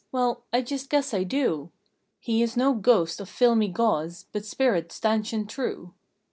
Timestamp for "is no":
2.41-2.73